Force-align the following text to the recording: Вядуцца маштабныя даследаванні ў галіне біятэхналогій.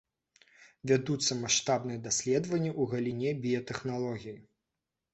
Вядуцца 0.91 1.37
маштабныя 1.43 2.03
даследаванні 2.07 2.73
ў 2.73 2.91
галіне 2.97 3.37
біятэхналогій. 3.47 4.39